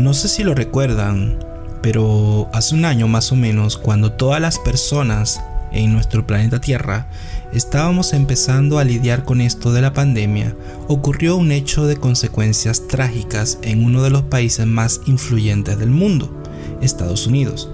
[0.00, 1.38] No sé si lo recuerdan,
[1.82, 5.42] pero hace un año más o menos, cuando todas las personas
[5.72, 7.06] en nuestro planeta Tierra
[7.52, 10.56] estábamos empezando a lidiar con esto de la pandemia,
[10.88, 16.34] ocurrió un hecho de consecuencias trágicas en uno de los países más influyentes del mundo,
[16.80, 17.68] Estados Unidos.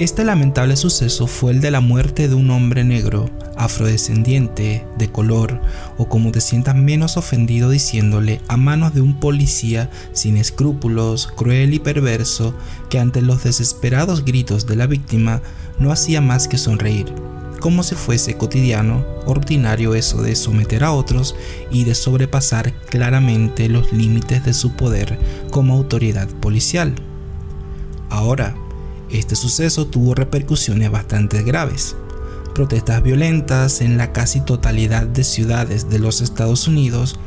[0.00, 5.60] Este lamentable suceso fue el de la muerte de un hombre negro, afrodescendiente, de color,
[5.98, 11.74] o como te sientas menos ofendido diciéndole, a manos de un policía sin escrúpulos, cruel
[11.74, 12.56] y perverso,
[12.90, 15.42] que ante los desesperados gritos de la víctima
[15.78, 17.06] no hacía más que sonreír,
[17.60, 21.36] como si fuese cotidiano, ordinario eso de someter a otros
[21.70, 25.20] y de sobrepasar claramente los límites de su poder
[25.52, 26.96] como autoridad policial.
[28.10, 28.56] Ahora,
[29.18, 31.96] este suceso tuvo repercusiones bastante graves.
[32.54, 37.18] Protestas violentas en la casi totalidad de ciudades de los Estados Unidos,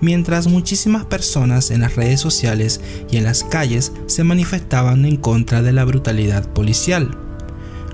[0.00, 5.62] mientras muchísimas personas en las redes sociales y en las calles se manifestaban en contra
[5.62, 7.25] de la brutalidad policial.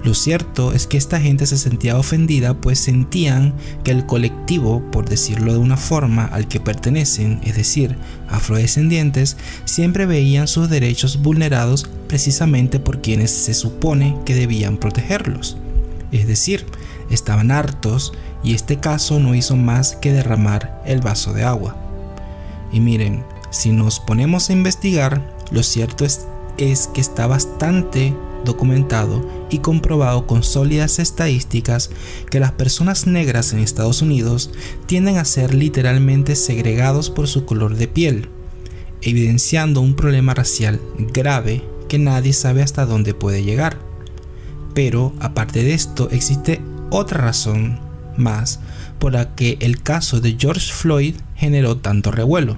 [0.05, 5.09] Lo cierto es que esta gente se sentía ofendida pues sentían que el colectivo, por
[5.09, 7.97] decirlo de una forma, al que pertenecen, es decir,
[8.29, 15.57] afrodescendientes, siempre veían sus derechos vulnerados precisamente por quienes se supone que debían protegerlos.
[16.11, 16.67] Es decir,
[17.09, 21.77] estaban hartos y este caso no hizo más que derramar el vaso de agua.
[22.73, 26.27] Y miren, si nos ponemos a investigar, lo cierto es,
[26.59, 31.91] es que está bastante documentado y comprobado con sólidas estadísticas
[32.31, 34.51] que las personas negras en Estados Unidos
[34.87, 38.29] tienden a ser literalmente segregados por su color de piel,
[39.01, 40.81] evidenciando un problema racial
[41.13, 43.79] grave que nadie sabe hasta dónde puede llegar.
[44.75, 47.81] Pero aparte de esto existe otra razón
[48.17, 48.61] más
[48.99, 52.57] por la que el caso de George Floyd generó tanto revuelo,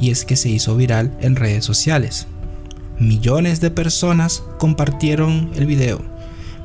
[0.00, 2.26] y es que se hizo viral en redes sociales.
[2.98, 6.00] Millones de personas compartieron el video.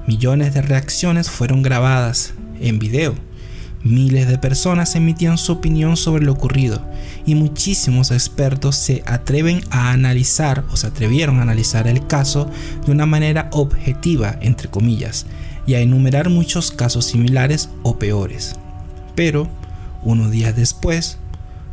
[0.06, 3.16] Millones de reacciones fueron grabadas en video.
[3.84, 6.86] Miles de personas emitían su opinión sobre lo ocurrido
[7.26, 12.48] y muchísimos expertos se atreven a analizar o se atrevieron a analizar el caso
[12.86, 15.26] de una manera objetiva, entre comillas,
[15.66, 18.54] y a enumerar muchos casos similares o peores.
[19.16, 19.50] Pero,
[20.04, 21.18] unos días después,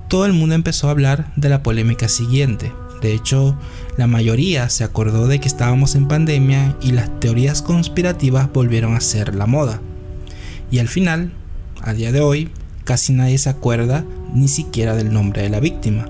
[0.08, 2.72] todo el mundo empezó a hablar de la polémica siguiente,
[3.06, 3.56] de hecho,
[3.96, 9.00] la mayoría se acordó de que estábamos en pandemia y las teorías conspirativas volvieron a
[9.00, 9.80] ser la moda.
[10.72, 11.32] Y al final,
[11.82, 12.50] a día de hoy,
[12.82, 16.06] casi nadie se acuerda ni siquiera del nombre de la víctima.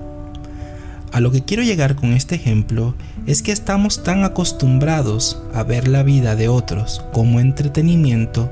[1.11, 2.95] A lo que quiero llegar con este ejemplo
[3.27, 8.51] es que estamos tan acostumbrados a ver la vida de otros como entretenimiento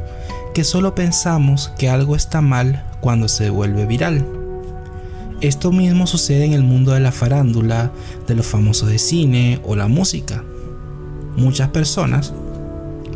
[0.54, 4.45] que solo pensamos que algo está mal cuando se vuelve viral.
[5.42, 7.92] Esto mismo sucede en el mundo de la farándula,
[8.28, 10.44] de los famosos de cine o la música.
[11.36, 12.34] Muchas personas,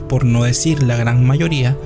[0.10, 1.78] por no decir la gran mayoría,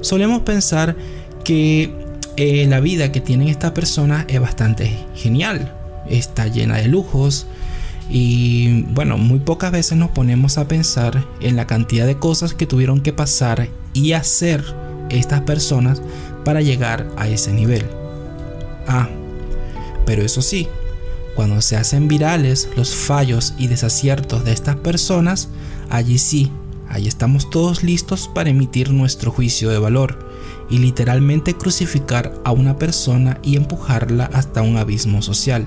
[0.00, 0.96] solemos pensar
[1.44, 1.92] que
[2.36, 5.74] eh, la vida que tienen estas personas es bastante genial,
[6.08, 7.46] está llena de lujos
[8.08, 12.66] y bueno, muy pocas veces nos ponemos a pensar en la cantidad de cosas que
[12.66, 14.64] tuvieron que pasar y hacer
[15.10, 16.02] estas personas
[16.44, 17.84] para llegar a ese nivel.
[18.88, 19.08] Ah,
[20.04, 20.68] pero eso sí,
[21.34, 25.48] cuando se hacen virales los fallos y desaciertos de estas personas,
[25.88, 26.50] allí sí,
[26.88, 30.30] allí estamos todos listos para emitir nuestro juicio de valor
[30.68, 35.66] y literalmente crucificar a una persona y empujarla hasta un abismo social.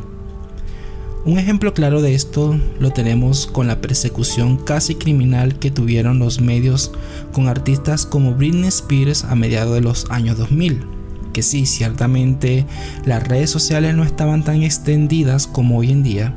[1.25, 6.39] Un ejemplo claro de esto lo tenemos con la persecución casi criminal que tuvieron los
[6.39, 6.91] medios
[7.33, 10.94] con artistas como Britney Spears a mediados de los años 2000
[11.35, 12.65] que sí, ciertamente
[13.03, 16.33] las redes sociales no estaban tan extendidas como hoy en día,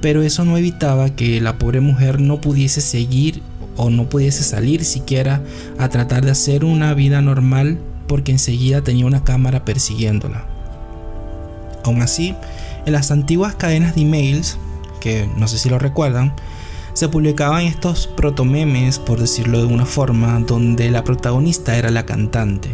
[0.00, 3.42] pero eso no evitaba que la pobre mujer no pudiese seguir
[3.76, 5.42] o no pudiese salir siquiera
[5.78, 10.46] a tratar de hacer una vida normal porque enseguida tenía una cámara persiguiéndola.
[11.84, 12.34] Aún así,
[12.86, 14.56] en las antiguas cadenas de emails,
[15.02, 16.34] que no sé si lo recuerdan,
[16.94, 22.70] se publicaban estos protomemes, por decirlo de una forma, donde la protagonista era la cantante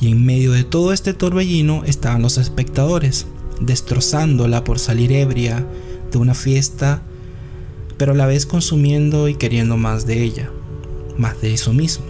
[0.00, 3.26] y en medio de todo este torbellino estaban los espectadores,
[3.60, 5.66] destrozándola por salir ebria
[6.10, 7.02] de una fiesta,
[7.96, 10.50] pero a la vez consumiendo y queriendo más de ella,
[11.16, 12.06] más de eso mismo.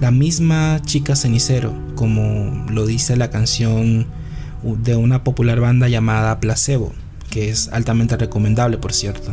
[0.00, 4.06] La misma chica cenicero, como lo dice la canción
[4.62, 6.92] de una popular banda llamada Placebo,
[7.30, 9.32] que es altamente recomendable por cierto,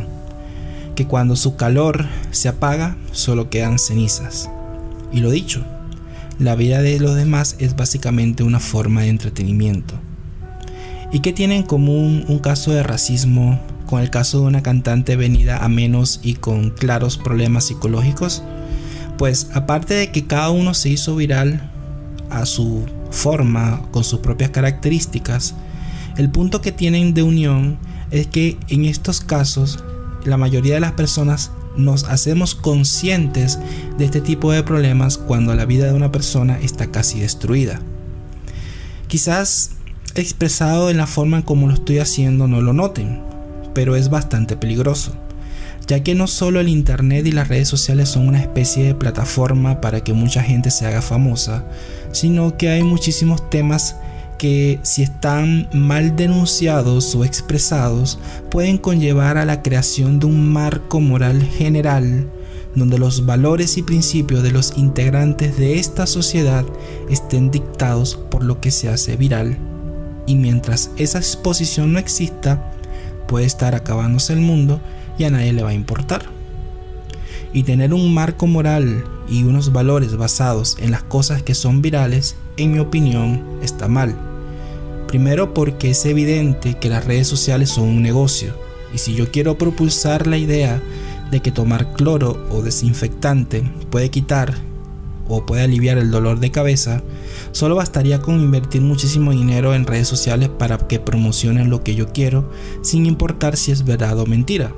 [0.96, 4.50] que cuando su calor se apaga solo quedan cenizas.
[5.12, 5.64] Y lo dicho,
[6.38, 9.94] la vida de los demás es básicamente una forma de entretenimiento.
[11.12, 15.16] ¿Y qué tiene en común un caso de racismo con el caso de una cantante
[15.16, 18.42] venida a menos y con claros problemas psicológicos?
[19.16, 21.70] Pues aparte de que cada uno se hizo viral
[22.28, 25.54] a su forma, con sus propias características,
[26.16, 27.78] el punto que tienen de unión
[28.10, 29.82] es que en estos casos
[30.24, 33.58] la mayoría de las personas nos hacemos conscientes
[33.98, 37.80] de este tipo de problemas cuando la vida de una persona está casi destruida.
[39.08, 39.72] Quizás
[40.14, 43.20] expresado en la forma en como lo estoy haciendo no lo noten,
[43.74, 45.12] pero es bastante peligroso,
[45.86, 49.80] ya que no solo el Internet y las redes sociales son una especie de plataforma
[49.80, 51.64] para que mucha gente se haga famosa,
[52.12, 53.96] sino que hay muchísimos temas
[54.38, 58.18] que si están mal denunciados o expresados
[58.50, 62.28] pueden conllevar a la creación de un marco moral general
[62.76, 66.64] donde los valores y principios de los integrantes de esta sociedad
[67.08, 69.58] estén dictados por lo que se hace viral.
[70.26, 72.70] Y mientras esa exposición no exista,
[73.26, 74.80] puede estar acabándose el mundo
[75.18, 76.26] y a nadie le va a importar.
[77.54, 82.36] Y tener un marco moral y unos valores basados en las cosas que son virales,
[82.56, 84.16] en mi opinión, está mal.
[85.08, 88.54] Primero porque es evidente que las redes sociales son un negocio,
[88.94, 90.82] y si yo quiero propulsar la idea
[91.30, 94.54] de que tomar cloro o desinfectante puede quitar
[95.28, 97.02] o puede aliviar el dolor de cabeza,
[97.52, 102.12] solo bastaría con invertir muchísimo dinero en redes sociales para que promocionen lo que yo
[102.12, 102.48] quiero,
[102.82, 104.72] sin importar si es verdad o mentira.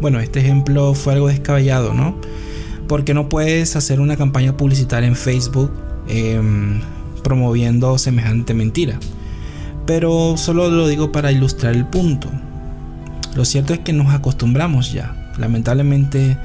[0.00, 2.16] Bueno, este ejemplo fue algo descabellado, ¿no?
[2.86, 5.70] Porque no puedes hacer una campaña publicitaria en Facebook
[6.08, 6.80] em,
[7.22, 8.98] promoviendo semejante mentira.
[9.86, 12.28] Pero solo lo digo para ilustrar el punto.
[13.34, 15.32] Lo cierto es que nos acostumbramos ya.
[15.38, 16.38] Lamentablemente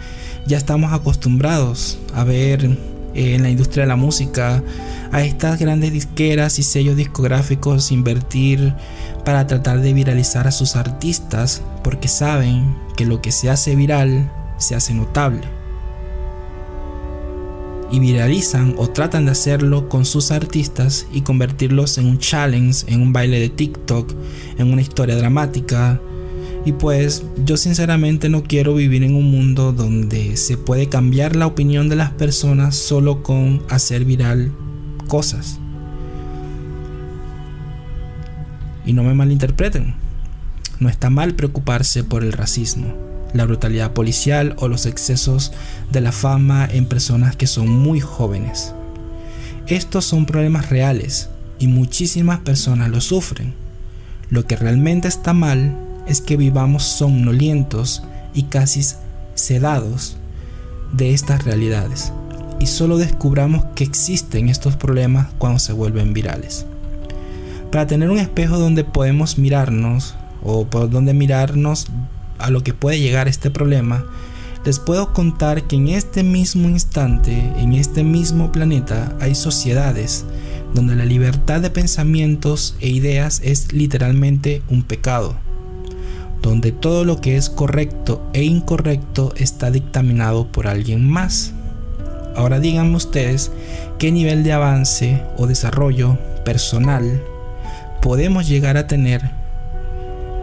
[0.47, 2.65] ya estamos acostumbrados a ver
[3.13, 4.63] eh, en la industria de la música
[5.11, 8.73] a estas grandes disqueras y sellos discográficos invertir
[9.25, 14.31] para tratar de viralizar a sus artistas porque saben que lo que se hace viral
[14.57, 15.58] se hace notable.
[17.91, 23.01] Y viralizan o tratan de hacerlo con sus artistas y convertirlos en un challenge, en
[23.01, 24.13] un baile de TikTok,
[24.57, 26.00] en una historia dramática,
[26.65, 31.47] y pues yo sinceramente no quiero vivir en un mundo donde se puede cambiar la
[31.47, 34.51] opinión de las personas solo con hacer viral
[35.07, 35.59] cosas.
[38.85, 39.95] Y no me malinterpreten,
[40.80, 42.94] no está mal preocuparse por el racismo,
[43.33, 45.51] la brutalidad policial o los excesos
[45.91, 48.73] de la fama en personas que son muy jóvenes.
[49.67, 51.29] Estos son problemas reales
[51.59, 53.53] y muchísimas personas lo sufren.
[54.29, 55.77] Lo que realmente está mal
[56.07, 58.03] es que vivamos somnolientos
[58.33, 58.81] y casi
[59.35, 60.17] sedados
[60.93, 62.11] de estas realidades
[62.59, 66.65] y solo descubramos que existen estos problemas cuando se vuelven virales.
[67.71, 71.87] Para tener un espejo donde podemos mirarnos o por donde mirarnos
[72.39, 74.06] a lo que puede llegar este problema,
[74.65, 80.25] les puedo contar que en este mismo instante, en este mismo planeta, hay sociedades
[80.74, 85.36] donde la libertad de pensamientos e ideas es literalmente un pecado
[86.41, 91.53] donde todo lo que es correcto e incorrecto está dictaminado por alguien más.
[92.35, 93.51] Ahora díganme ustedes
[93.97, 97.21] qué nivel de avance o desarrollo personal
[98.02, 99.31] podemos llegar a tener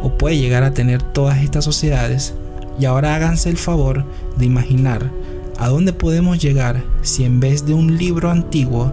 [0.07, 2.33] o puede llegar a tener todas estas sociedades
[2.79, 4.05] y ahora háganse el favor
[4.37, 5.11] de imaginar
[5.59, 8.93] a dónde podemos llegar si en vez de un libro antiguo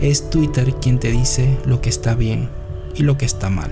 [0.00, 2.48] es Twitter quien te dice lo que está bien
[2.94, 3.70] y lo que está mal.